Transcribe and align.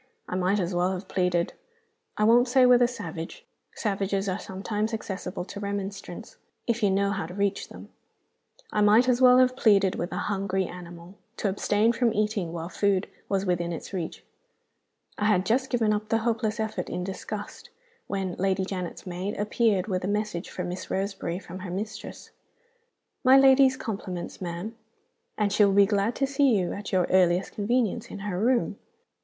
I 0.27 0.35
might 0.35 0.59
as 0.59 0.73
well 0.73 0.93
have 0.93 1.07
pleaded 1.07 1.53
I 2.17 2.23
won't 2.23 2.47
say 2.47 2.65
with 2.65 2.81
a 2.81 2.87
savage; 2.87 3.45
savages 3.75 4.27
are 4.27 4.39
sometimes 4.39 4.95
accessible 4.95 5.45
to 5.45 5.59
remonstrance, 5.59 6.37
if 6.65 6.81
you 6.81 6.89
know 6.89 7.11
how 7.11 7.27
to 7.27 7.35
reach 7.35 7.69
them 7.69 7.89
I 8.71 8.81
might 8.81 9.07
as 9.07 9.21
well 9.21 9.37
have 9.37 9.55
pleaded 9.55 9.93
with 9.93 10.11
a 10.11 10.17
hungry 10.17 10.65
animal 10.65 11.13
to 11.37 11.49
abstain 11.49 11.93
from 11.93 12.15
eating 12.15 12.51
while 12.51 12.67
food 12.67 13.07
was 13.29 13.45
within 13.45 13.71
its 13.71 13.93
reach. 13.93 14.23
I 15.19 15.25
had 15.25 15.45
just 15.45 15.69
given 15.69 15.93
up 15.93 16.09
the 16.09 16.17
hopeless 16.25 16.59
effort 16.59 16.89
in 16.89 17.03
disgust, 17.03 17.69
when 18.07 18.33
Lady 18.39 18.65
Janet's 18.65 19.05
maid 19.05 19.37
appeared 19.37 19.85
with 19.85 20.03
a 20.03 20.07
message 20.07 20.49
for 20.49 20.63
Miss 20.63 20.89
Roseberry 20.89 21.37
from 21.37 21.59
her 21.59 21.69
mistress: 21.69 22.31
'My 23.23 23.37
lady's 23.37 23.77
compliments, 23.77 24.41
ma'am, 24.41 24.75
and 25.37 25.53
she 25.53 25.63
will 25.63 25.73
be 25.73 25.85
glad 25.85 26.15
to 26.15 26.25
see 26.25 26.57
you 26.57 26.73
at 26.73 26.91
your 26.91 27.03
earliest 27.11 27.51
convenience, 27.51 28.09
in 28.09 28.17
her 28.25 28.39
room. 28.39 28.79